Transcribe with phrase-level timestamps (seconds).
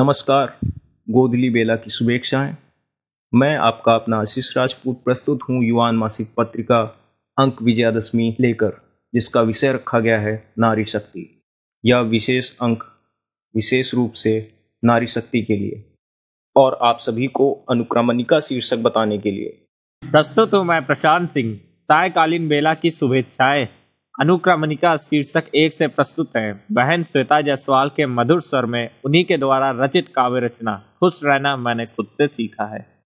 [0.00, 0.46] नमस्कार
[1.10, 2.56] गोदली बेला की शुभेच्छाएँ।
[3.32, 6.76] मैं आपका अपना आशीष राजपूत प्रस्तुत हूँ युवान मासिक पत्रिका
[7.38, 8.72] अंक विजयादशमी लेकर,
[9.14, 11.42] जिसका विषय रखा गया है नारी शक्ति।
[11.84, 12.82] यह विशेष अंक
[13.54, 15.84] विशेष रूप से नारी शक्ति के लिए
[16.56, 19.66] और आप सभी को अनुक्रमणिका शीर्षक बताने के लिए।
[20.02, 23.68] प्रस्तुत हूँ मैं प्रशांत सिंह, सायकालीन बेला की शुभेच्छाएँ।
[24.20, 29.36] अनुक्रमणिका शीर्षक एक से प्रस्तुत है। बहन श्वेता जायसवाल के मधुर स्वर में उन्हीं के
[29.38, 32.98] द्वारा रचित काव्य रचना, खुश रहना मैंने खुद से सीखा है।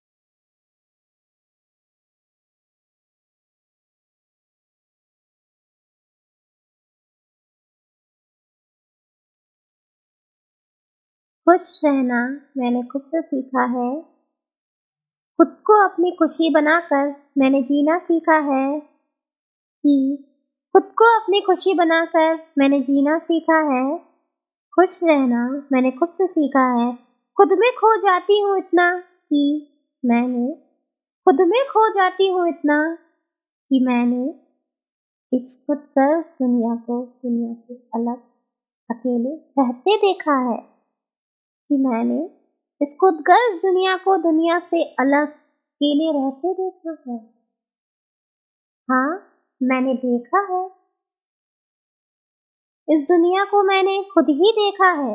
[11.49, 14.03] खुश रहना मैंने खुद से सीखा है।
[15.37, 18.81] खुद को अपनी खुशी बनाकर मैंने जीना सीखा है
[19.83, 20.25] कि
[20.75, 23.99] खुद को अपनी खुशी बनाकर मैंने जीना सीखा है।
[24.75, 26.93] खुश रहना मैंने खुद से सीखा है।
[27.37, 29.43] खुद में खो जाती हूँ इतना कि
[30.05, 30.55] मैंने
[31.27, 32.95] खुद में खो जाती हूँ इतना
[33.71, 34.35] कि मैंने
[35.37, 38.17] इस खुद कर दुनिया को, दुनिया से अलग
[38.91, 40.57] अकेले रहते देखा है
[41.69, 42.25] कि मैंने
[42.83, 47.19] इस खुद गर्ज दुनिया को, दुनिया से अलग अकेले रहते देखा है।
[48.91, 49.32] हाँ
[49.63, 50.65] मैंने देखा है।
[52.89, 55.15] इस दुनिया को मैंने खुद ही देखा है।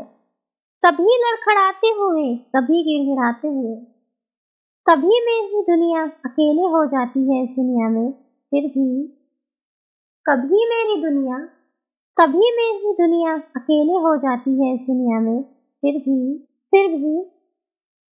[0.83, 2.23] कभी लड़खड़ाते हुए
[2.55, 3.75] कभी गिड़गिड़ाते हुए
[4.87, 8.11] कभी मेरी दुनिया अकेले हो जाती है इस दुनिया में,
[8.51, 8.85] फिर भी
[10.25, 11.37] कभी मेरी दुनिया
[12.17, 15.41] कभी मेरी दुनिया अकेले हो जाती है इस दुनिया में,
[15.83, 16.37] फिर भी
[16.73, 17.23] फिर भी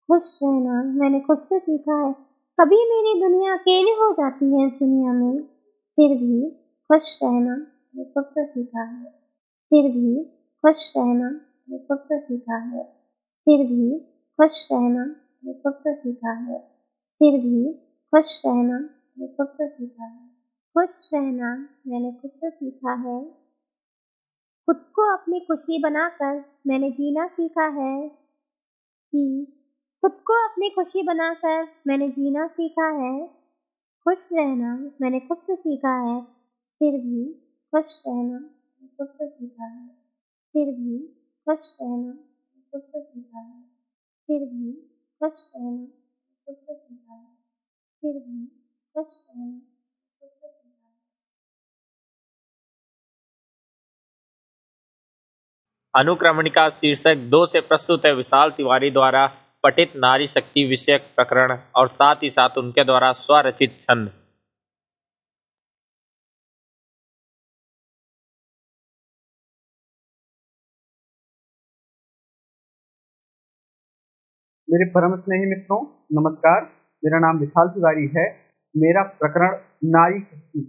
[0.09, 2.11] खुश रहना मैंने खुद से सीखा है।
[2.57, 5.54] कभी मेरी दुनिया अकेले हो जाती है इस दुनिया में।
[5.95, 6.49] फिर भी
[6.83, 9.11] खुश रहना मैंने सबसे सीखा है।
[9.69, 10.23] फिर भी
[10.61, 12.83] खुश रहना मैंने सबसे सीखा है।
[13.45, 13.99] फिर भी
[14.41, 16.59] खुश रहना मैंने सबसे सीखा है।
[17.19, 17.73] फिर भी
[18.15, 20.27] खुश रहना मैंने सबसे सीखा है।
[20.77, 23.25] खुश रहना मैंने खुद से सीखा है।
[24.65, 28.09] खुद को अपनी खुशी बनाकर मैंने जीना सीखा है।
[29.11, 29.47] कि
[30.01, 33.34] खुद को अपनी खुशी बनाकर मैंने जीना सीखा है।
[34.07, 36.21] खुश रहना मैंने खुद से सीखा है,
[36.79, 37.33] फिर भी
[37.71, 38.39] खुश रहना
[38.97, 39.87] खुद से सीखा है।
[40.53, 41.07] फिर भी
[41.47, 42.11] खुश रहना
[42.71, 43.61] खुद से सीखा है।
[44.27, 44.73] फिर भी
[45.19, 45.85] खुश रहना
[46.45, 47.25] खुद से सीखा है।
[48.01, 48.45] फिर भी
[48.93, 49.61] खुश रहना
[55.95, 61.87] अनुक्रमणिका शीर्षक दो से प्रस्तुत है विशाल तिवारी द्वारा। पठित नारी शक्ति विषयक प्रकरण और
[61.87, 64.07] साथ ही साथ उनके द्वारा स्वरचित छंद।
[74.69, 75.81] मेरे परम स्नेही मित्रों,
[76.13, 76.61] नमस्कार।
[77.05, 78.45] मेरा नाम विशाल तिवारी है।
[78.77, 79.51] मेरा प्रकरण
[79.83, 80.61] नारी शक्ति।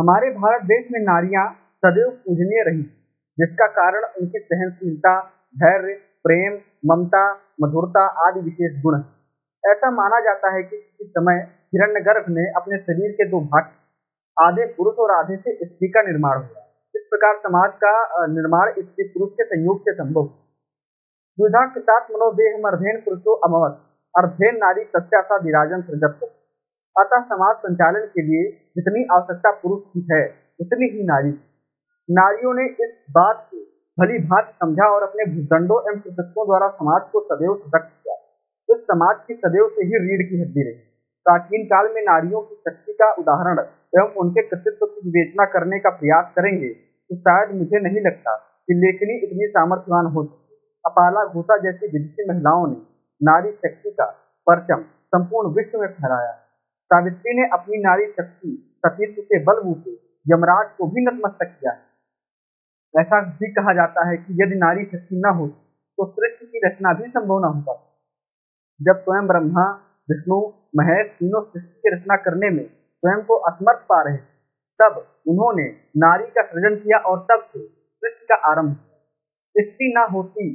[0.00, 2.82] हमारे भारत देश में नारियाँ सदैव पूजनीय रही,
[3.38, 5.20] जिसका कारण उनकी सहनशीलता,
[5.56, 7.22] धैर्य, प्रेम ममता,
[7.60, 11.40] मधुरता आदि विशेष गुण है। ऐसा माना जाता है कि किसी समय
[11.74, 13.70] हिरण्यगर्भ ने अपने शरीर के दो भाग,
[14.36, 16.62] आधे पुरुष और आधे से स्त्री का निर्माण हुआ।
[16.94, 17.92] इस प्रकार समाज का
[18.26, 20.28] निर्माण स्त्री पुरुष के संयोग से संभव
[21.38, 23.76] द्विधा कृतात् मनोदेह अर्धेन पुरुषो अमवत,
[24.14, 26.24] अर्धेन नारी सत्यासा विराजन सृजत
[26.96, 30.22] अतः समाज संचालन के लिए जितनी आवश्यकता पुरुष की है,
[30.60, 31.30] उतनी ही नारी।
[32.08, 33.58] नारियों ने इस बात को
[34.00, 38.14] भली भात समझा और अपने भूदंडों एवं प्रशस्कों द्वारा समाज को सदैव सतर्क किया।
[38.68, 40.78] इस समाज की सदैव से ही रीढ़ की हड्डी रही।
[41.26, 43.60] प्राचीन काल में नारियों की शक्ति का उदाहरण
[43.94, 48.36] एवं उनके कृतित्व की विवेचना करने का प्रयास करेंगे तो शायद मुझे नहीं लगता
[48.68, 52.80] कि लेखनी इतनी सामर्थ्यवान हो सके अपाला घोषा जैसी विदेशी महिलाओं ने
[53.20, 54.08] नारी शक्ति का
[54.46, 56.32] परचम संपूर्ण विश्व में फहराया।
[56.90, 58.56] सावित्री ने अपनी नारी शक्ति
[58.86, 59.96] सतीत्व के बलबूते
[60.26, 61.72] यमराज को भी नतमस्तक किया
[62.94, 66.92] ऐसा भी कहा जाता है कि यदि नारी शक्ति न हो तो सृष्टि की रचना
[66.92, 67.86] भी संभव न हो पाती।
[68.80, 69.64] जब स्वयं ब्रह्मा,
[70.08, 70.38] विष्णु,
[70.76, 74.16] महेश तीनों सृष्टि की रचना करने में स्वयं को असमर्थ पा रहे,
[74.80, 75.66] तब उन्होंने
[75.96, 78.76] नारी का सृजन किया और तब से सृष्टि का आरंभ
[79.54, 80.48] स्त्री ना होती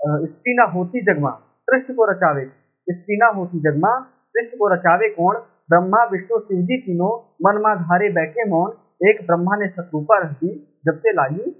[0.00, 1.30] स्त्री ना होती जगमा,
[1.70, 2.44] सृष्टि को रचावे।
[2.88, 3.90] स्त्री ना होती जगमा,
[4.34, 5.36] सृष्टि को रचावे कौन?
[5.70, 7.10] ब्रह्मा, विष्णु, शिव जी तीनों
[7.44, 8.70] मन धारे बैठे मौन,
[9.08, 10.54] एक ब्रह्मा ने शत्रुपा रख दी
[10.86, 11.50] जब से लाई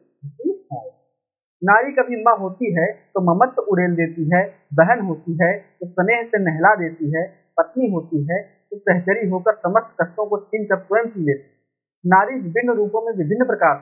[1.63, 4.43] नारी कभी माँ होती है तो ममत्व उड़ेल देती है,
[4.75, 7.25] बहन होती है तो स्नेह से नहला देती है,
[7.59, 11.49] पत्नी होती है तो सहचरी होकर समस्त कष्टों को छीन कर स्वयं पी लेती
[12.05, 13.77] नारी विभिन्न रूपों में विभिन्न प्रकार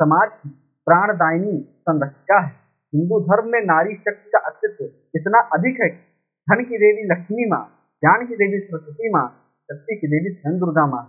[0.00, 0.48] समाज की
[0.86, 2.52] प्राणदायिनी संरक्षिका है।
[2.92, 4.84] हिंदू धर्म में नारी शक्ति का अस्तित्व
[5.14, 5.88] इतना अधिक है
[6.48, 7.64] धन की देवी लक्ष्मी माँ,
[8.02, 9.26] ज्ञान की देवी सरस्वती माँ,
[9.68, 11.02] शक्ति की देवी स्वयं दुर्गा माँ।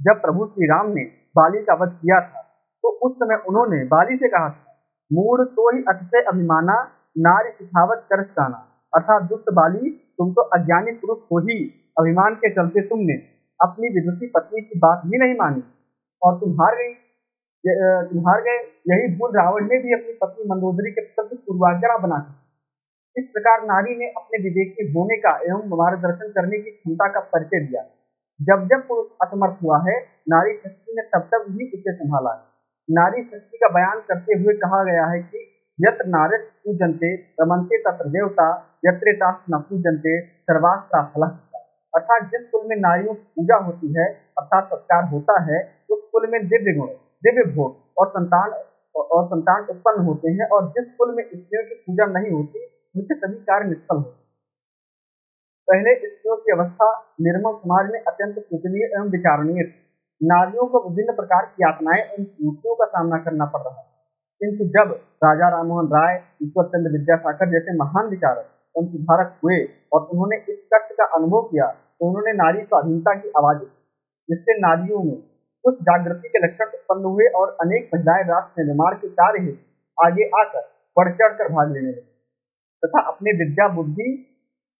[0.00, 1.04] जब प्रभु श्री राम ने
[1.34, 2.42] बाली का वध किया था
[2.84, 4.73] तो उस समय उन्होंने बाली से कहा था
[5.14, 6.76] मूड तो ही अतिशय अभिमाना,
[7.18, 8.58] नारी सिखावत कर जाना।
[8.92, 11.56] अर्थात दुष्ट बाली तुम तो अज्ञानी पुरुष हो ही
[11.96, 13.14] अभिमान के चलते तुमने
[13.60, 15.62] अपनी विदुषी पत्नी की बात भी नहीं मानी।
[16.22, 16.92] और तुम हार गई
[18.08, 18.56] तुम हार गए,
[18.88, 22.18] यही भूल रावण ने भी अपनी पत्नी मंदोदरी के प्रति पूर्वाग्रह बना
[23.16, 27.20] इस प्रकार नारी ने अपने विवेक के होने का एवं मार्गदर्शन करने की क्षमता का
[27.32, 27.82] परिचय दिया।
[28.40, 29.96] जब जब पुरुष असमर्थ हुआ है,
[30.28, 32.53] नारी शक्ति ने तब तब ही उसे संभाला। है
[32.90, 38.08] नारी शक्ति का बयान करते हुए कहा गया है कि यत्र नारे पूजनते, रमनते तत्र
[38.08, 39.18] देवता, यत्रे
[39.50, 41.22] न पूजनते, सर्वास्ता फल
[41.94, 44.06] अर्थात जिस कुल में नारियों की पूजा होती है,
[44.38, 46.88] अर्थात सत्कार होता है, उस कुल में दिव्य गुण,
[47.22, 48.50] दिव्य भोग और संतान
[48.94, 52.64] और संतान उत्पन्न होते हैं और जिस कुल में स्त्रियों की पूजा नहीं होती,
[52.96, 54.22] उनके सभी कार्य निष्फल होते
[55.68, 59.83] पहले स्त्रियों की अवस्था निर्मल समाज में अत्यंत पूजनीय एवं विचारणीय थी।
[60.24, 63.86] नारियों को विभिन्न प्रकार की यातनाएँ एवं चुनौतियों का सामना करना पड़ रहा है।
[64.40, 64.92] किंतु जब
[65.24, 69.58] राजा राममोहन राय ईश्वर चंद्र विद्यासागर जैसे महान विचारक एवं सुधारक हुए
[69.92, 74.58] और उन्होंने इस कष्ट का अनुभव किया तो उन्होंने नारी स्वाधीनता की आवाज़ उठी जिससे
[74.58, 75.16] नारियों में
[75.64, 80.28] उस जागृति के लक्षण उत्पन्न हुए और अनेक महिलाएँ राष्ट्र निर्माण के कार्य हेतु आगे
[80.40, 80.64] आकर
[80.96, 82.08] बढ़ चढ़ कर भाग लेने लगी।
[82.82, 84.08] तथा अपने विद्या बुद्धि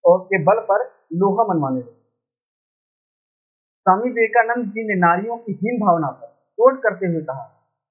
[0.06, 2.03] के बल पर लोहा मनवाने लगे।
[3.86, 6.28] स्वामी विवेकानंद जी ने नारियों की हीन भावना पर
[6.58, 7.42] चोट करते हुए कहा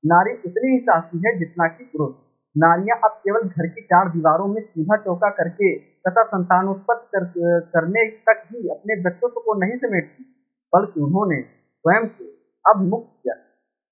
[0.04, 2.16] नारी उतनी ही साहसी है जितना कि पुरुष।
[2.56, 5.70] नारियाँ अब केवल घर की चार दीवारों में सीधा चौका करके
[6.08, 7.30] तथा संतानोत्पत्ति कर,
[7.74, 10.28] करने तक ही अपने व्यक्तित्व को नहीं समेटती
[10.74, 12.30] बल्कि उन्होंने स्वयं को
[12.66, 13.40] अब मुक्त किया।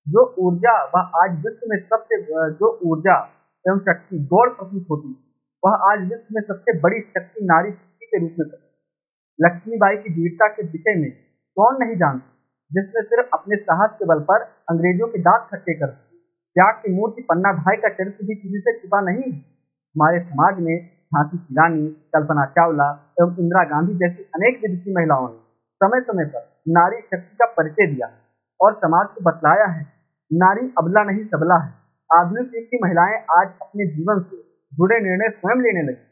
[0.07, 2.21] जो ऊर्जा वह आज विश्व में सबसे
[2.59, 3.23] जो ऊर्जा
[3.65, 5.17] एवं शक्ति गौड़ प्रतीत होती
[5.63, 8.47] वह आज विश्व में सबसे बड़ी शक्ति नारी शक्ति के रूप में
[9.39, 11.11] लक्ष्मीबाई की वीरता के विषय में
[11.57, 12.27] कौन नहीं जानता,
[12.71, 15.87] जिसने सिर्फ़ अपने साहस के बल पर अंग्रेज़ों के दांत खट्टे कर
[16.55, 20.75] त्याग की मूर्ति पन्ना भाई का चरित्र भी किसी से छिपा नहीं हमारे समाज में
[21.11, 22.87] झांसी की रानी, कल्पना चावला
[23.21, 25.39] एवं इंदिरा गांधी जैसी अनेक विदेशी महिलाओं ने
[25.81, 28.09] समय समय पर नारी शक्ति का परिचय दिया
[28.59, 29.85] और समाज को बतलाया है।
[30.31, 31.71] नारी अबला नहीं सबला है।
[32.09, 34.41] आधुनिक युग की महिलाएँ आज अपने जीवन से
[34.73, 36.03] जुड़े निर्णय स्वयं लेने लगी।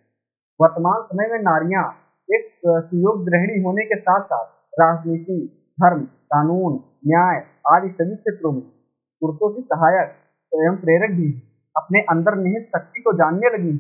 [0.60, 1.84] वर्तमान समय में नारियाँ
[2.30, 4.46] एक सुयोग ग्रहणी होने के साथ साथ
[4.82, 5.38] राजनीति,
[5.78, 6.02] धर्म,
[6.34, 6.74] कानून,
[7.08, 7.44] न्याय
[7.74, 8.62] आदि सभी क्षेत्रों में
[9.22, 10.16] पुरुषों की सहायक
[10.52, 11.30] एवं प्रेरक भी
[11.76, 13.72] अपने अंदर निहित शक्ति को जानने लगी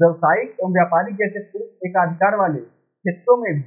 [0.00, 3.60] व्यवसायिक एवं व्यापारिक जैसे पुरुष एकाधिकार वाले क्षेत्रों में भी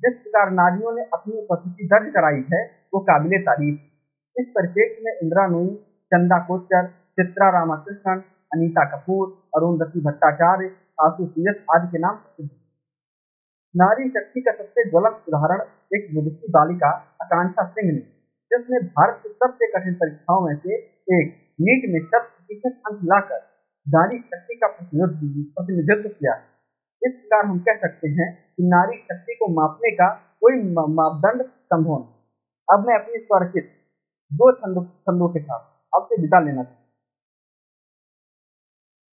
[0.00, 2.62] जिस प्रकार नारियों ने अपनी उपस्थिति दर्ज कराई है,
[2.94, 5.68] वो काबिल तारीफ़ इस परिप्रेक्ष्य में इंदिरा नोई
[6.12, 6.86] चंदा कोचर
[7.18, 12.18] चित्रा रामाकृष्णन, अनीता कपूर अरुंधति भट्टाचार्य आँसू सीरत आदि के नाम
[13.74, 15.60] नारी शक्ति का सबसे ज्वलंत उदाहरण
[15.92, 16.90] एक विदेशी बालिका
[17.22, 17.98] आकांक्षा सिंह ने,
[18.50, 20.76] जिसने भारत की सबसे कठिन परीक्षाओं में से
[21.16, 23.40] एक नीट में शत प्रतिशत अंक लाकर
[23.86, 26.34] नारी शक्ति का प्रतिनिधित्व किया।
[27.02, 30.08] इस प्रकार हम कह सकते हैं कि नारी शक्ति को मापने का
[30.40, 32.10] कोई मापदंड संभव नहीं।
[32.68, 33.70] अब मैं अपनी स्वरचित
[34.30, 36.80] दो छंदों के साथ आपसे विदा लेना चाहता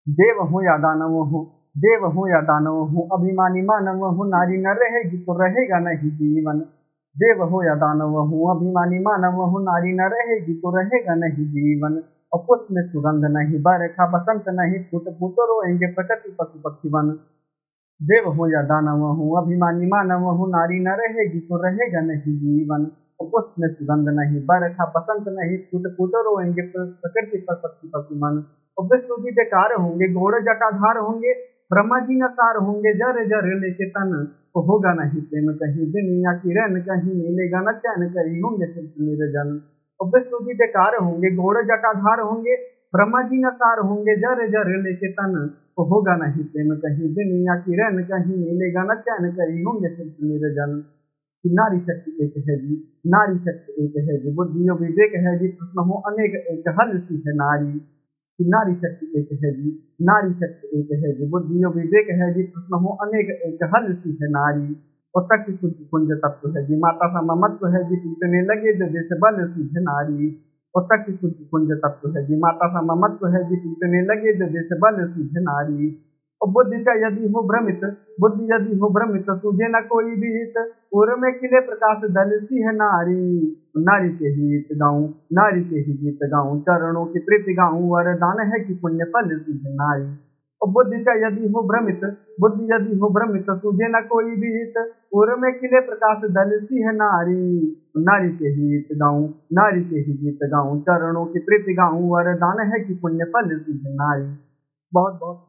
[0.08, 1.42] देव हूँ या दानव हूँ
[1.78, 6.60] देव हूँ या दानव हूँ, अभिमानी मानव हूँ, नारी न रहेगी तो रहेगा नहीं जीवन।
[7.16, 12.04] देव हो या दानव हूँ, अभिमानी मानव हूँ, नारी न रहेगी तो रहेगा नहीं जीवन।
[12.34, 17.10] और पुष्प में सुगंध नहीं, बरखा बसंत नहीं, फूट फूट रोएँगे प्रकृति पशु पक्षी वन
[18.02, 22.86] देव हो या दानव हूँ, अभिमानी मानव हूँ, नारी न रहेगी तो रहेगा नहीं जीवन।
[23.22, 28.44] पुष्प में सुगंध नहीं, बरखा बसंत नहीं, फूट फूट रोएँगे प्रकृति पर पक्षी पशु मन।
[28.78, 33.90] और विष्णु जी बेकार होंगे, घोड़ जटाधार होंगे ब्रह्मा जी नकार होंगे, जर जर लेके
[33.90, 38.66] तन तो होगा नहीं प्रेम कहीं, दुनिया की रन कहीं, मिलेगा न चैन कहीं, होंगे
[38.66, 39.62] सिर्फ़ निर्जन।
[40.00, 42.56] और विष्णु जी बेकार होंगे घोड़ जटाधार होंगे
[42.96, 45.34] ब्रह्मा जी नकार होंगे, जर जर लेके तन
[45.78, 50.24] तो होगा नहीं प्रेम कहीं, दुनिया की रन कहीं, मिलेगा न चैन कहीं, होंगे सिर्फ़
[50.24, 50.84] निर्जन।
[51.46, 55.80] नारी शक्ति एक है जी, नारी शक्ति एक है जी, बुद्धि विवेक है जी, प्रश्न
[55.80, 56.96] हो अनेक, एक हर
[57.28, 57.72] है नारी।
[58.40, 62.44] कि नारी शक्ति एक है जी, नारी शक्ति एक है जी, बुद्धि विवेक है जी
[62.44, 67.22] प्रश्न हो अनेक एक, हर सी है नारी। और कुंज तत्व है जी, माता सा
[67.22, 70.88] ममत्व है जी, टूटने लगे जो जैसे बल सी है नारी। और
[71.52, 75.22] कुंज तत्व है जी, माता सा ममत्व है जी, टूटने लगे जो जैसे बल सी
[75.36, 76.09] है नारी।
[76.42, 77.82] और बुद्धि का यदि हो भ्रमित,
[78.20, 80.54] बुद्धि यदि हो भ्रमित, तुझे न कोई भी हित
[80.92, 83.56] पूर्व में किले प्रकाश दलती है नारी?
[83.78, 88.52] नारी के ही हित गाऊं, नारी के ही गीत गाऊं, चरणों की प्रीति गाऊं, वरदान
[88.52, 90.20] है कि पुण्य फल है नारी।
[90.62, 92.02] और बुद्धि च यदि हो भ्रमित,
[92.40, 96.96] बुद्धि यदि हो भ्रमित, तुझे न कोई भी हित उर में किले प्रकाश दलती है
[96.96, 97.78] नारी?
[97.98, 102.72] नारी के ही गीत गाऊं, नारी के ही गीत गाऊं, चरणों की प्रीति गाऊं, वरदान
[102.72, 104.36] है कि पुण्य फल है नारी।
[104.94, 105.48] बहुत बहुत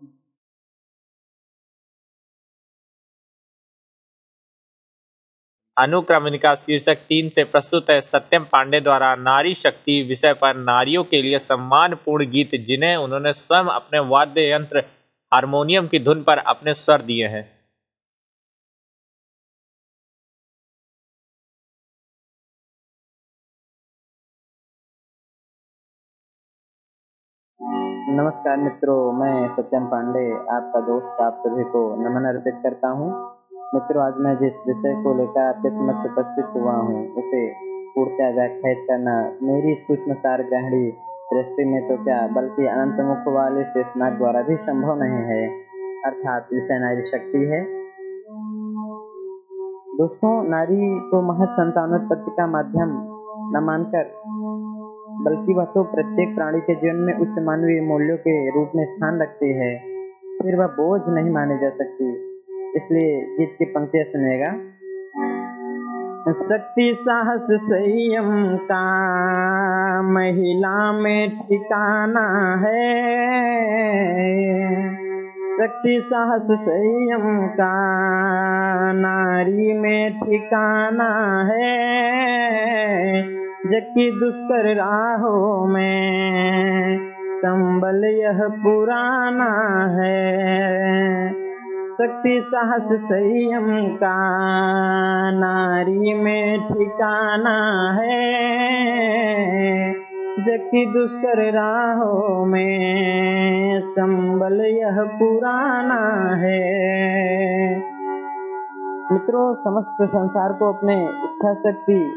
[5.76, 11.22] अनुक्रमणिका शीर्षक तीन से प्रस्तुत है। सत्यम पांडे द्वारा नारी शक्ति विषय पर नारियों के
[11.22, 14.84] लिए सम्मानपूर्ण गीत, जिन्हें उन्होंने स्वयं अपने वाद्य यंत्र
[15.32, 17.44] हारमोनियम की धुन पर अपने स्वर दिए हैं।
[28.10, 33.39] नमस्कार मित्रों, मैं सत्यम पांडे, आपका दोस्त आप सभी को नमन अर्पित करता हूँ।
[33.74, 37.54] मित्रों, आज मैं जिस विषय को लेकर आपके समक्ष उपस्थित हुआ हूँ, उसे
[37.94, 40.90] पूर्णतः व्याख्यात करना, मेरी सूक्ष्म सार ग्रहणी
[41.32, 45.48] दृष्टि में तो क्या, बल्कि अनंत मुख वाले शेषनाग द्वारा भी संभव नहीं है।
[46.06, 47.64] अर्थात विषय नारी शक्ति है।
[49.96, 52.88] दोस्तों, नारी को महत संतानोत्पत्ति का माध्यम
[53.56, 54.10] न मानकर,
[55.22, 59.22] बल्कि वह तो प्रत्येक प्राणी के जीवन में उच्च मानवीय मूल्यों के रूप में स्थान
[59.22, 59.78] रखती है,
[60.42, 62.29] फिर वह बोझ नहीं मानी जा सकती।
[62.76, 64.52] इसलिए गीत की पंक्तियाँ सुनेगा।
[66.32, 68.82] शक्ति साहस संयम का
[70.02, 73.10] महिला में ठिकाना है।
[75.60, 77.72] शक्ति साहस संयम का
[78.92, 81.90] नारी में ठिकाना है।
[83.70, 86.98] जबकि दुष्कर राहों में
[87.38, 89.52] संबल यह पुराना
[90.00, 91.49] है।
[92.00, 94.14] शक्ति साहस संयम का
[95.30, 98.40] नारी में ठिकाना है।
[100.40, 106.80] जबकि दुष्कर राहों में संबल यह पुराना है।
[109.12, 112.10] मित्रों, समस्त संसार को अपने इच्छा शक्ति,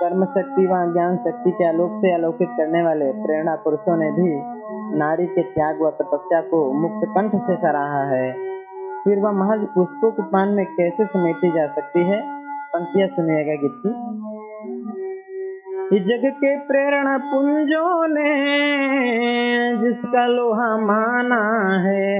[0.00, 4.62] कर्म शक्ति व ज्ञान शक्ति के आलोक से अलौकित करने वाले प्रेरणा पुरुषों ने भी
[4.98, 8.51] नारी के त्याग व तपस्या को मुक्त कंठ से सराहा है।
[9.04, 12.22] फिर वह महज पुष्पों के पान में कैसे समेटी जा सकती है?
[12.74, 13.82] पंक्तियाँ सुनिएगा गीत
[16.02, 18.30] जग के प्रेरणा पुंजों ने
[19.76, 21.42] जिसका लोहा माना
[21.88, 22.12] है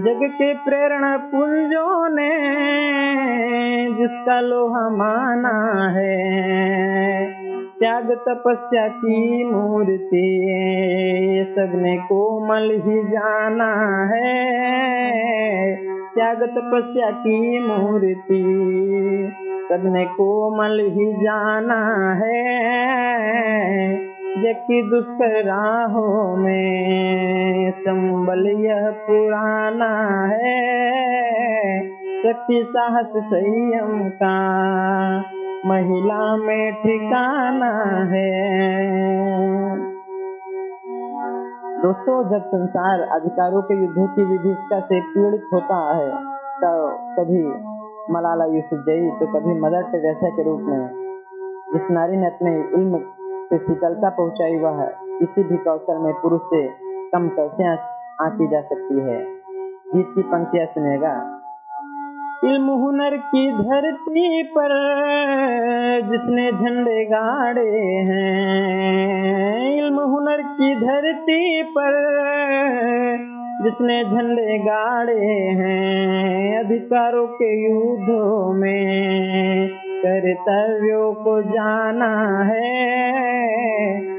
[0.00, 2.30] जग के प्रेरणा पुंजों ने
[3.94, 7.41] जिसका लोहा माना है
[7.82, 10.34] त्याग तपस्या की मूर्ति
[11.56, 14.52] सबने कोमल ही जाना है।
[16.14, 18.42] त्याग तपस्या की मूर्ति
[19.68, 22.52] सबने कोमल ही जाना है।
[24.42, 30.72] जबकि दुष्कर राहों में संबल यह पुराना है।
[32.22, 34.62] शक्ति साहस संयम का
[35.66, 37.72] महिला में ठिकाना
[38.12, 38.30] है।
[41.82, 46.08] दोस्तों, जब संसार अधिकारों के युद्धों की विभिषका से पीड़ित होता है
[46.56, 46.70] तो
[47.16, 47.42] कभी
[48.12, 50.88] मलाला यूसुफजई तो कभी मदर टेरेसा के रूप में।
[51.72, 52.98] जिस नारी ने अपने इल्म
[53.48, 54.84] से शीतलता पहुंचाई, वह
[55.18, 56.66] किसी भी कौशल में पुरुष से
[57.12, 57.68] कम कैसे
[58.24, 59.18] आंकी जा सकती है?
[59.94, 61.14] गीत की पंक्तियाँ सुनेगा।
[62.44, 64.70] इल्म हुनर की धरती पर
[66.10, 71.92] जिसने झंडे गाड़े हैं। इल्म हुनर की धरती पर
[73.64, 79.68] जिसने झंडे गाड़े हैं। अधिकारों के युद्धों में
[80.06, 82.92] कर्तव्यों को जाना है।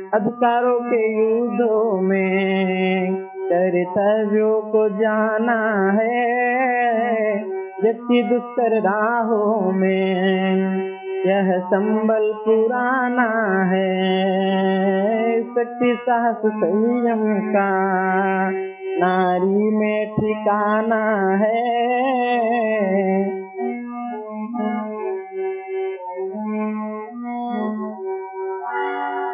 [0.09, 10.93] अधिकारों के युद्धों में कर्तव्यों को जाना है। जबकि दुष्कर राहों में
[11.25, 13.29] यह संबल पुराना
[13.63, 17.69] है। शक्ति साहस संयम का
[18.97, 21.83] नारी में ठिकाना है।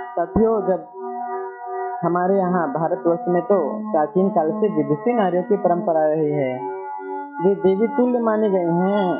[0.10, 0.88] साथियों, जब
[2.04, 6.79] हमारे यहाँ भारतवर्ष में तो प्राचीन काल से विदुषी नारियों की परंपरा रही है।
[7.40, 9.16] वे देवी तुल्य माने गए हैं।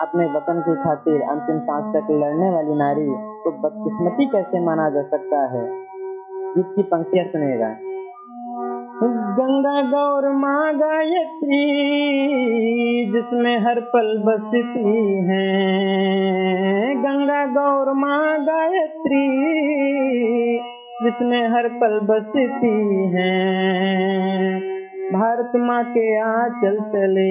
[0.00, 3.06] अपने वतन की खातिर अंतिम सांस तक लड़ने वाली नारी
[3.44, 5.70] को बदकिस्मती कैसे माना जा सकता है?
[6.56, 7.76] गीत की पंक्तियाँ सुनेगा।
[9.38, 11.84] गंगा गौर माँ गायत्री,
[13.12, 15.74] जिसमें हर पल बसती है।
[16.94, 19.28] गंगा गौर माँ गायत्री,
[21.02, 24.75] जिसमें हर पल बसती है।
[25.12, 27.30] भारत माँ के आंचल चले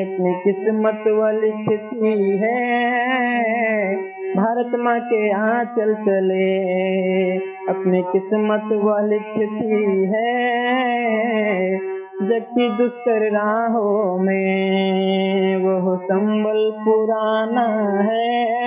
[0.00, 3.96] अपनी किस्मत वाली लिखती है।
[4.36, 6.66] भारत माँ के आंचल चले
[7.68, 10.50] अपनी किस्मत वाली लिखती है।
[12.28, 17.66] जबकि दुष्कर राहों में वो संबल पुराना
[18.02, 18.60] है।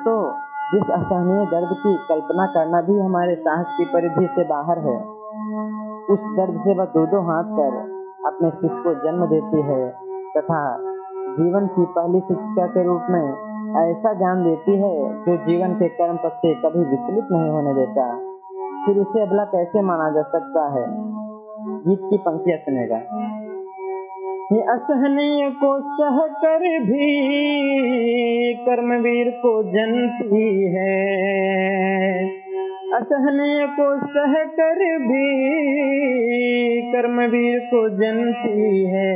[0.00, 4.96] दोस्तों जिस असहनीय दर्द की कल्पना करना भी हमारे साहस की परिधि से बाहर है,
[6.10, 7.76] उस दर्द से वह दो दो हाथ कर
[8.26, 9.80] अपने शिष्य को जन्म देती है
[10.36, 10.60] तथा
[11.36, 13.22] जीवन की पहली शिक्षा के रूप में
[13.82, 18.08] ऐसा ज्ञान देती है जो जीवन के कर्म पथ से कभी विचलित नहीं होने देता।
[18.86, 20.86] फिर उसे अबला कैसे माना जा सकता है?
[21.84, 23.00] गीत की पंक्तियाँ सुनेगा।
[24.50, 27.08] असहनीय को सह कर भी
[28.54, 30.96] कर्मवीर को जनती है।
[32.94, 35.26] असहनीय को सह कर भी
[36.92, 39.14] कर्मवीर को जनती है।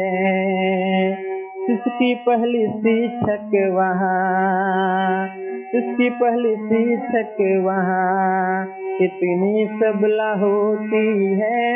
[1.71, 5.27] इसकी पहली शिक्षक वहाँ,
[5.75, 11.75] इसकी पहली शिक्षक वहाँ कितनी सबला होती है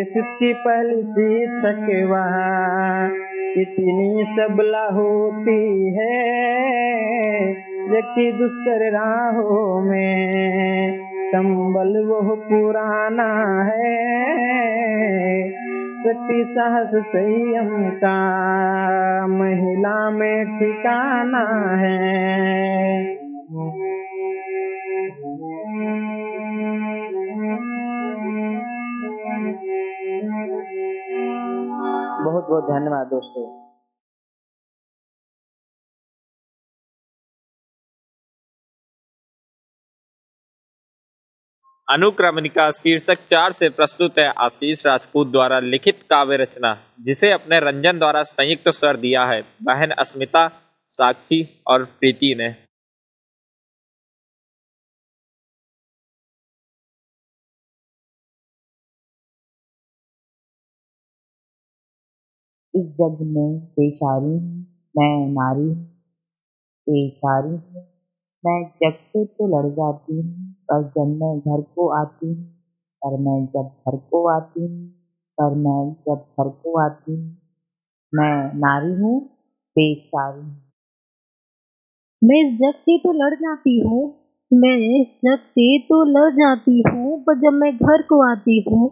[0.00, 3.10] इसकी पहली शिक्षक वहाँ
[3.54, 6.34] कितनी सबला होती है,
[7.88, 10.98] जबकि दुष्कर राहों में।
[11.32, 14.14] संबल वो पुराना है,
[16.04, 18.16] शक्ति साहस संयम का।
[19.26, 23.04] महिला में ठिकाना है।
[32.44, 33.64] बहुत बहुत धन्यवाद दोस्तों।
[41.88, 47.98] अनुक्रमणिका शीर्षक चार से प्रस्तुत है आशीष राजपूत द्वारा लिखित काव्य रचना, जिसे अपने रंजन
[47.98, 50.48] द्वारा संयुक्त स्वर दिया है। बहन अस्मिता,
[50.88, 52.63] साक्षी और प्रीति ने।
[62.74, 65.84] इस जग में बेचारी हूँ, मैं नारी हूँ,
[66.86, 67.82] बेचारी हूँ।
[68.44, 72.44] मैं जग से तो लड़ जाती हूँ, पर जब मैं घर को आती हूँ,
[73.02, 74.88] पर मैं जब घर को आती हूँ,
[75.38, 77.36] पर मैं जब घर को आती हूँ,
[78.12, 79.20] मैं नारी हूँ,
[79.76, 80.60] बेचारी हूँ।
[82.22, 84.02] मैं इस जग से तो लड़ जाती हूँ,
[84.50, 88.90] मैं इस जग से तो लड़ जाती हूँ, पर जब मैं घर को आती हूँ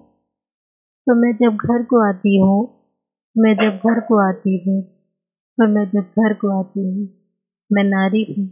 [1.07, 2.82] तो मैं जब घर को आती हूँ
[3.39, 4.83] मैं जब घर को आती हूँ
[5.59, 7.09] पर मैं जब घर को आती हूँ,
[7.73, 8.47] मैं नारी हूँ,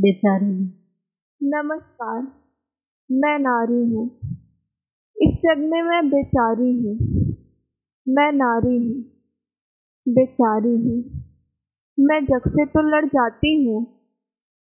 [0.00, 0.72] बेचारी हूँ।
[1.42, 2.22] नमस्कार,
[3.12, 4.10] मैं नारी हूँ।
[5.16, 6.96] इस जग में मैं बेचारी हूँ।
[8.08, 9.04] मैं नारी हूँ,
[10.08, 11.04] बेचारी हूँ।
[11.98, 13.84] मैं जग से तो लड़ जाती हूँ,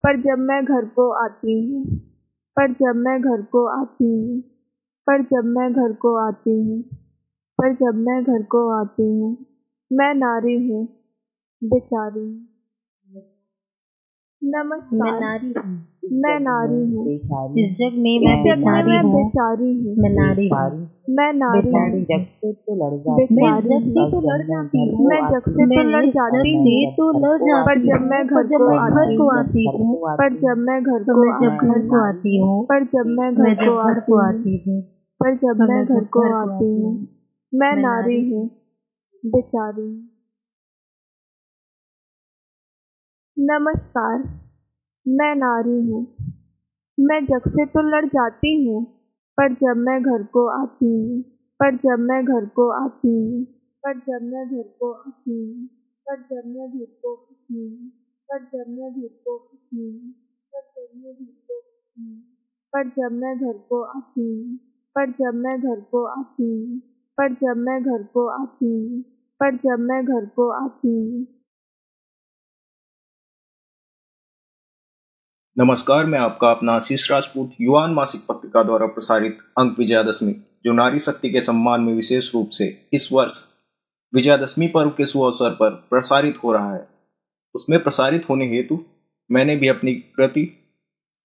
[0.04, 1.86] पर जब मैं घर को आती हूँ,
[2.58, 4.42] पर जब मैं घर को आती हूँ,
[5.08, 6.82] पर जब मैं घर को आती हूँ,
[7.60, 9.55] पर जब मैं घर को आती हूँ
[9.96, 10.88] मैं नारी हूँ
[11.64, 13.24] बेचारी। हूँ
[14.42, 19.02] मैं नमस्कार नारी हूँ मैं नारी हूँ। बेचारी। इस जग में मैं में बेचारी मैं
[19.02, 23.62] हूँ हूँ। मैं नारी हूँ। बेचारी। मैं नारी हूँ। जग से तो लड़ जाती मैं
[23.62, 27.12] जग से तो लड़ जाती हूँ। मैं जग से तो लड़ जाती हूँ। से तो
[27.12, 30.16] लड़ जाती पर जब मैं घर जब को मैं घर आती को हूँ आती हूँ।
[30.16, 33.06] पर जब मैं घर तो को मैं जब आती घर को आती हूँ पर जब
[33.06, 34.82] मैं मैं घर को घर आती को हूँ। आती हूँ।
[35.20, 37.08] पर जब तो मैं मैं घर को आती आती हूँ। हूँ।
[37.54, 38.65] मैं मैं नारी नारी हूँ।
[39.26, 40.10] बेचारी।
[43.38, 44.20] नमस्कार,
[45.08, 46.08] मैं नारी हूँ।
[46.98, 48.84] मैं जग से तो लड़ जाती हूँ,
[49.38, 51.22] पर जब मैं घर को आती हूँ,
[51.60, 53.44] पर जब मैं घर को आती हूँ,
[53.84, 55.68] पर जब मैं घर को आती हूँ,
[56.08, 57.90] पर जब मैं घर को आती हूँ,
[58.30, 60.14] पर जब मैं घर को आती हूँ,
[60.54, 62.22] पर जब मैं घर को आती हूँ,
[62.74, 64.58] पर जब मैं घर को आती हूँ,
[64.96, 66.80] पर जब मैं घर को आती हूँ,
[67.18, 69.15] पर जब मैं घर को आती हूँ।
[75.58, 80.32] नमस्कार, मैं आपका अपना आशीष राजपूत, युवान मासिक पत्रिका द्वारा प्रसारित अंक विजयादशमी,
[80.66, 83.44] जो नारी शक्ति के सम्मान में विशेष रूप से इस वर्ष
[84.14, 86.88] विजयादशमी पर्व के सुअवसर पर प्रसारित हो रहा है।
[87.56, 88.80] उसमें प्रसारित होने हेतु
[89.30, 90.46] मैंने भी अपनी कृति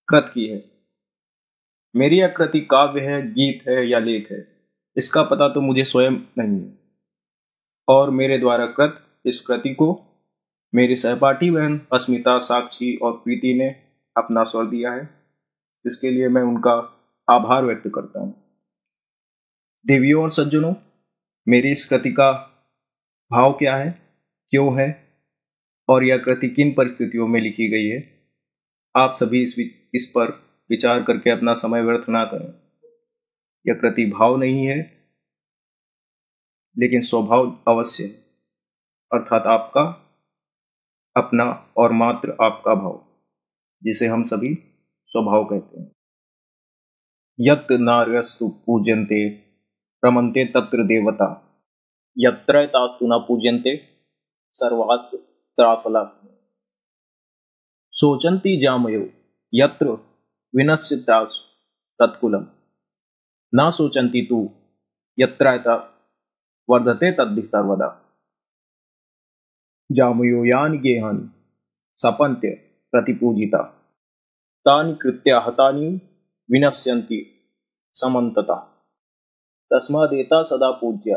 [0.09, 0.63] कृत की है।
[1.95, 4.47] मेरी यह कृति काव्य है, गीत है या लेख है,
[4.97, 6.80] इसका पता तो मुझे स्वयं नहीं है।
[7.91, 10.07] और मेरे द्वारा कृत इस कृति को।
[10.75, 13.69] मेरी सहपाठी बहन अस्मिता, साक्षी और प्रीति ने
[14.17, 15.11] अपना स्वर दिया है।
[15.87, 16.97] इसके लिए मैं उनका
[17.31, 18.35] आभार व्यक्त करता हूँ।
[19.87, 20.75] देवियों और सज्जनों,
[21.49, 22.33] मेरी इस कृति का
[23.33, 24.03] भाव क्या है?
[24.51, 25.09] क्यों है?
[25.89, 28.21] और यह कृति किन परिस्थितियों में लिखी गई है?
[28.97, 29.55] आप सभी इस
[29.95, 30.29] इस पर
[30.71, 32.55] विचार करके अपना समय व्यर्थ ना करें।
[33.69, 35.00] यह कृति भाव नहीं है।
[36.79, 38.11] लेकिन स्वभाव अवश्य है।
[39.13, 39.83] अर्थात आपका,
[41.17, 43.07] अपना और मात्र आपका भाव,
[43.83, 44.55] जिसे हम सभी
[45.07, 45.93] स्वभाव कहते हैं।
[47.41, 49.29] यत नार्यस्तु पूजन्ते
[50.05, 51.47] रमन्ते तत्र देवता।
[52.19, 53.89] यत्र तास्तु न पूजन्ते
[54.53, 56.17] सर्वास्तु त्राफला
[57.93, 59.07] सोचन्ति जामयो,
[59.55, 59.89] यत्र
[60.57, 61.33] विनश्यतास्
[62.03, 62.47] तत्कुलम।
[63.55, 64.51] न सोचन्ति तु,
[65.19, 65.59] यत्र
[66.71, 68.17] वर्धते तद्धि सर्वदा।
[69.93, 71.31] जामयो यानि गेहानि,
[71.95, 72.49] सपन्त्य
[72.93, 73.63] प्रतिपूजिता।
[74.65, 75.89] तानि कृत्या हतानि
[76.51, 77.35] विनश्यन्ति
[77.95, 78.55] समन्तता।
[79.73, 81.15] तस्मादेता सदा पूज्य,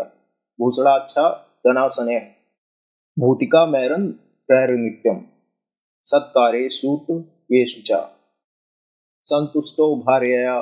[0.60, 1.30] भूषणाच्छा
[1.68, 2.36] धनासने।
[3.20, 4.20] भूतिका मैरन
[4.52, 5.26] नित्यम
[6.04, 7.12] सत्कारे सूत
[7.52, 8.10] वेशु च।
[9.24, 10.62] संतुष्टो भार्यया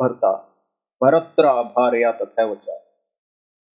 [0.00, 0.32] भर्ता,
[1.02, 2.89] भरत्रा भार्या तथैव च।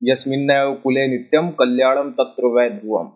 [0.06, 3.10] यस्मिन्नैव कुले नित्यम कल्याणम तत्र वै ध्रुवम।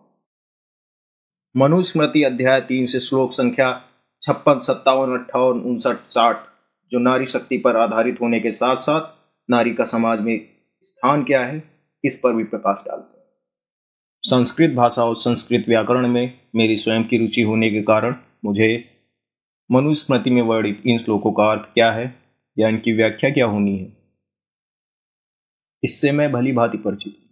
[1.60, 3.82] मनुस्मृति अध्याय तीन से श्लोक संख्या
[4.22, 6.36] छप्पन, सत्तावन, अट्ठावन, उनसठ, साठ,
[6.92, 9.00] जो नारी शक्ति पर आधारित होने के साथ साथ
[9.50, 10.48] नारी का समाज में
[10.82, 11.62] स्थान क्या है,
[12.04, 13.26] इस पर भी प्रकाश डालते हैं।
[14.22, 18.84] संस्कृत भाषा और संस्कृत व्याकरण में मेरी स्वयं की रुचि होने के कारण मुझे
[19.72, 22.14] मनुस्मृति में वर्णित इन श्लोकों का अर्थ क्या है
[22.58, 23.99] या इनकी व्याख्या क्या होनी है?
[25.84, 27.28] इससे मैं भली भांति परिचित हूँ।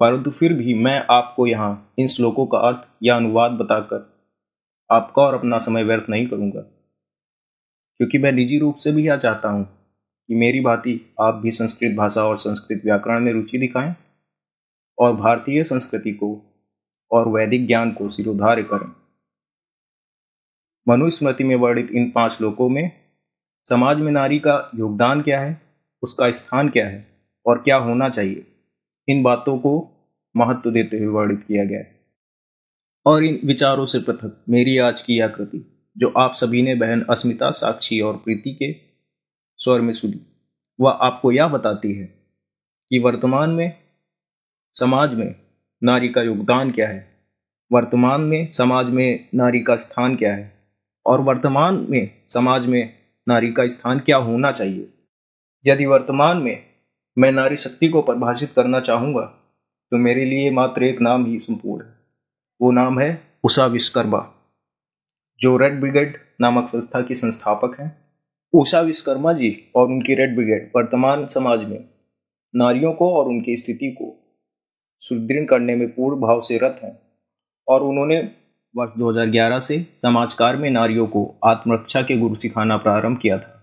[0.00, 4.24] परंतु फिर भी मैं आपको यहाँ इन श्लोकों का अर्थ या अनुवाद बताकर
[4.90, 9.48] आपका और अपना समय व्यर्थ नहीं करूँगा। क्योंकि मैं निजी रूप से भी यह चाहता
[9.48, 9.64] हूँ
[10.28, 13.94] कि मेरी भांति आप भी संस्कृत भाषा और संस्कृत व्याकरण में रुचि दिखाएँ
[14.98, 16.42] और भारतीय संस्कृति को
[17.12, 18.92] और वैदिक ज्ञान को सिरोधार्य करें।
[20.88, 22.90] मनुस्मृति में वर्णित इन पाँच श्लोकों में
[23.68, 25.62] समाज में नारी का योगदान क्या है,
[26.02, 27.11] उसका स्थान क्या है
[27.46, 28.46] और क्या होना चाहिए?
[29.08, 29.88] इन बातों को
[30.36, 32.00] महत्व देते हुए वर्णित किया गया है।
[33.06, 37.50] और इन विचारों से पृथक मेरी आज की आकृति जो आप सभी ने बहन अस्मिता,
[37.50, 38.72] साक्षी और प्रीति के
[39.56, 40.26] स्वर में सुनी,
[40.80, 42.04] वह आपको यह बताती है
[42.90, 43.76] कि वर्तमान में
[44.74, 45.34] समाज में
[45.84, 47.12] नारी का योगदान क्या है?
[47.72, 50.52] वर्तमान में समाज में नारी का स्थान क्या है?
[51.06, 52.94] और वर्तमान में समाज में
[53.28, 54.94] नारी का स्थान क्या होना चाहिए?
[55.66, 56.71] यदि वर्तमान में
[57.16, 59.22] मैं नारी शक्ति को परिभाषित करना चाहूँगा
[59.92, 61.94] तो मेरे लिए मात्र एक नाम ही संपूर्ण है।
[62.60, 63.10] वो नाम है
[63.44, 64.26] उषा विश्वकर्मा,
[65.40, 67.90] जो रेड ब्रिगेड नामक संस्था की संस्थापक हैं।
[68.54, 71.78] उषा विश्वकर्मा जी और उनकी रेड ब्रिगेड वर्तमान समाज में
[72.54, 74.14] नारियों को और उनकी स्थिति को
[75.00, 76.98] सुदृढ़ करने में पूर्ण भाव से रत हैं
[77.68, 78.20] और उन्होंने
[78.74, 83.61] वर्ष 2011 से समाज कार्य में नारियों को आत्मरक्षा के गुरु सिखाना प्रारंभ किया था।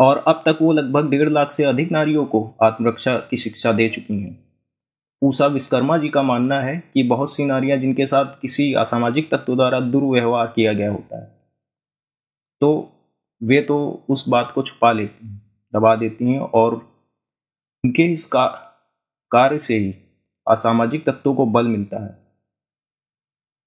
[0.00, 3.88] और अब तक वो लगभग डेढ़ लाख से अधिक नारियों को आत्मरक्षा की शिक्षा दे
[3.88, 4.38] चुकी हैं।
[5.22, 9.54] ऊषा विश्वकर्मा जी का मानना है कि बहुत सी नारियाँ जिनके साथ किसी असामाजिक तत्व
[9.54, 11.26] द्वारा दुर्व्यवहार किया गया होता है
[12.60, 12.70] तो
[13.42, 15.42] वे तो उस बात को छुपा लेती हैं
[15.74, 16.74] दबा देती हैं और
[17.84, 18.46] उनके इस का,
[19.30, 19.94] कार्य से ही
[20.46, 22.18] असामाजिक तत्वों को बल मिलता है।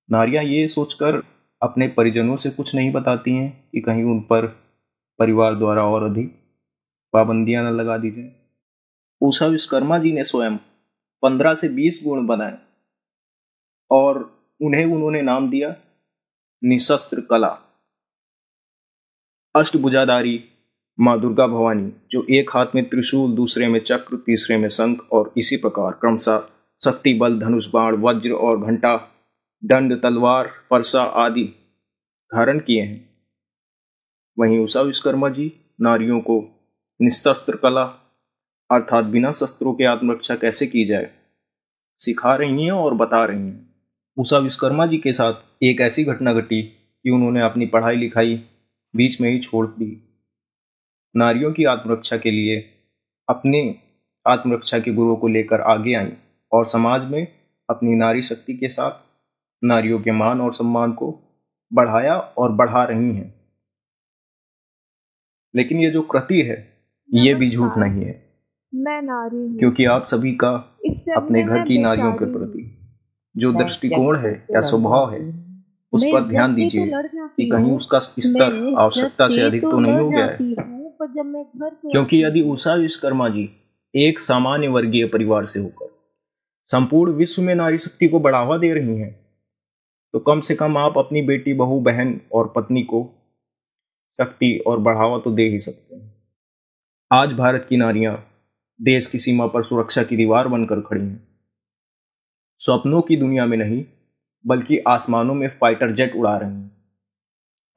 [0.10, 1.22] नारियाँ ये सोचकर
[1.62, 4.63] अपने परिजनों से कुछ नहीं बताती हैं कि कहीं उन पर
[5.20, 6.44] परिवार द्वारा और अधिक
[7.14, 8.36] पाबंदियाँ न लगा दी जाए।
[9.22, 10.58] ऊषा विश्वकर्मा जी ने स्वयं
[11.22, 12.58] पंद्रह से बीस गुण बनाए
[13.92, 15.76] और उन्हें उन्होंने नाम दिया
[16.64, 17.60] निशस्त्र कला।
[19.56, 20.50] अष्टभुजाधारी
[21.00, 25.34] माँ दुर्गा भवानी, जो एक हाथ में त्रिशूल, दूसरे में चक्र, तीसरे में शंख और
[25.38, 26.40] इसी प्रकार क्रमशः
[26.84, 28.96] शक्ति बल, धनुष, बाण, वज्र और घंटा,
[29.66, 31.44] दंड, तलवार, फरसा आदि
[32.36, 33.13] धारण किए हैं।
[34.40, 36.50] वहीं उषा विश्वकर्मा जी, नारियों को
[37.02, 37.84] निशस्त्र कला,
[38.72, 41.12] अर्थात बिना शस्त्रों के आत्मरक्षा कैसे की जाए?
[41.98, 43.74] सिखा रही हैं और बता रही हैं।
[44.18, 46.64] उषा विश्वकर्मा जी के साथ एक ऐसी घटना घटी
[47.04, 48.44] कि उन्होंने अपनी पढ़ाई लिखाई
[48.96, 50.10] बीच में ही छोड़ दी।
[51.16, 52.70] नारियों की आत्मरक्षा के लिए
[53.30, 53.76] अपने
[54.28, 56.14] आत्मरक्षा के गुरुओं को लेकर आगे आई
[56.52, 57.28] और समाज में
[57.70, 58.92] अपनी नारी शक्ति के साथ
[59.64, 61.20] नारियों के मान और सम्मान को
[61.74, 63.43] बढ़ाया और बढ़ा रही हैं।
[65.56, 66.74] लेकिन ये जो कृति है
[67.14, 68.22] ये भी झूठ नहीं है।
[68.76, 70.50] मैं नारी हूँ। क्योंकि आप सभी का
[71.16, 72.80] अपने घर की नारियों के प्रति
[73.38, 75.44] जो दृष्टिकोण है या स्वभाव है
[75.94, 80.10] उस पर ध्यान दीजिए तो कि कहीं उसका स्तर आवश्यकता से अधिक तो नहीं हो
[80.10, 80.38] गया। है
[81.92, 83.50] क्योंकि यदि उषा विश्वकर्मा जी
[83.96, 85.88] एक सामान्य वर्गीय परिवार से होकर
[86.68, 89.20] संपूर्ण विश्व में नारी शक्ति को बढ़ावा दे रही हैं
[90.14, 93.23] तो कम से कम आप अपनी बेटी बहू बहन और पत्नी को
[94.18, 96.14] शक्ति और बढ़ावा तो दे ही सकते हैं।
[97.12, 98.26] आज भारत की नारियाँ
[98.82, 101.28] देश की सीमा पर सुरक्षा की दीवार बनकर खड़ी हैं।
[102.58, 103.86] स्वप्नों की दुनिया में नहीं
[104.48, 106.72] बल्कि आसमानों में फाइटर जेट उड़ा रहे हैं।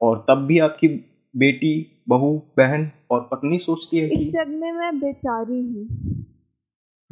[0.01, 0.87] और तब भी आपकी
[1.35, 5.87] बेटी बहू बहन और पत्नी सोचती है इस कि जग में मैं बेचारी हूँ।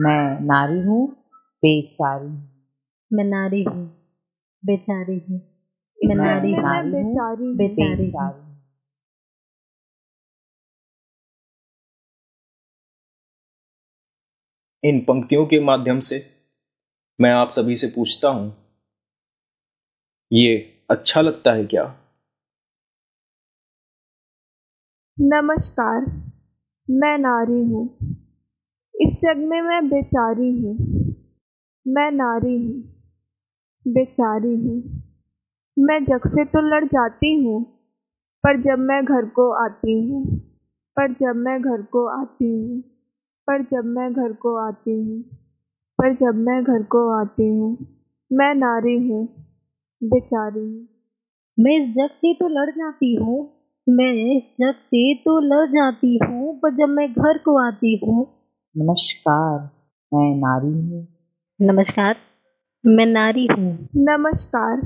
[0.01, 1.07] मैं नारी हूँ
[1.65, 2.49] बेचारी हूँ।
[3.13, 3.85] मैं नारी हूँ
[4.65, 5.41] बेचारी हूँ।
[5.99, 8.54] मैं नारी हूँ, बेचारी हूँ। बेचारी
[14.85, 16.17] इन पंक्तियों के माध्यम से
[17.19, 18.53] मैं आप सभी से पूछता हूँ,
[20.31, 21.83] ये अच्छा लगता है क्या?
[25.19, 26.01] नमस्कार,
[26.89, 27.85] मैं नारी हूँ।
[28.95, 30.75] इस जग में मैं बेचारी हूँ।
[31.87, 32.81] मैं नारी हूँ,
[33.85, 34.81] बेचारी हूँ।
[35.77, 37.63] मैं जग से तो लड़ जाती हूँ,
[38.43, 40.39] पर जब मैं घर को आती हूँ,
[40.97, 42.83] पर जब मैं घर को आती हूँ
[43.47, 45.21] पर जब मैं घर को आती हूँ
[45.99, 47.77] पर जब मैं घर को आती हूँ
[48.33, 49.27] मैं नारी हूँ
[50.03, 50.87] बेचारी हूँ।
[51.59, 53.37] मैं इस जग से तो लड़ जाती हूँ
[53.87, 58.27] मैं इस जग से तो लड़ जाती हूँ पर जब मैं घर को आती हूँ।
[58.77, 59.59] नमस्कार
[60.13, 61.07] मैं नारी हूँ।
[61.61, 62.15] नमस्कार
[62.85, 64.81] मैं नारी हूँ। नमस्कार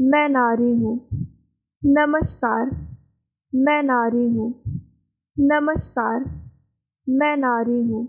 [0.00, 1.00] मैं नारी हूँ।
[1.84, 2.70] नमस्कार
[3.54, 4.54] मैं नारी हूँ।
[5.38, 6.49] नमस्कार
[7.08, 8.08] मैं नारी हूँ।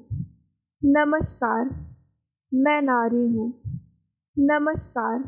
[0.86, 1.66] नमस्कार,
[2.54, 3.62] मैं नारी हूँ।
[4.40, 5.20] नमस्कार,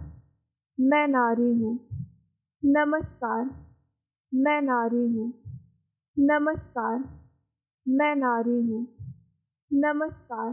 [0.79, 1.79] मैं नारी हूँ।
[2.65, 3.45] नमस्कार,
[4.33, 5.33] मैं नारी हूँ।
[6.19, 6.97] नमस्कार,
[7.87, 8.87] मैं नारी हूँ।
[9.73, 10.51] नमस्कार,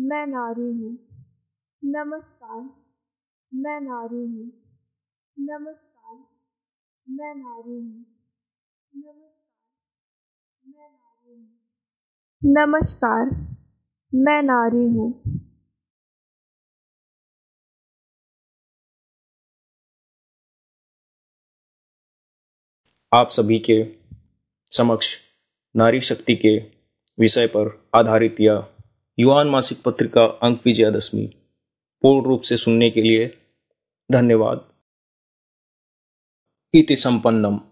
[0.00, 0.98] मैं नारी हूँ।
[1.84, 2.60] नमस्कार,
[3.54, 4.52] मैं नारी हूँ।
[5.38, 6.24] नमस्कार,
[7.10, 8.04] मैं नारी हूँ।
[12.44, 13.24] नमस्कार,
[14.14, 15.10] मैं नारी हूँ।
[23.12, 23.96] आप सभी के
[24.66, 25.18] समक्ष
[25.76, 26.58] नारी शक्ति के
[27.18, 28.68] विषय पर आधारित यह
[29.18, 31.26] युवान मासिक पत्रिका अंक विजयादशमी
[32.02, 33.28] पूर्ण रूप से सुनने के लिए
[34.12, 34.72] धन्यवाद।
[36.74, 37.69] इति संपन्नम।